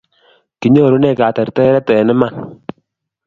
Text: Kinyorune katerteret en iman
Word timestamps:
Kinyorune 0.59 1.09
katerteret 1.19 1.87
en 1.97 2.11
iman 2.13 2.33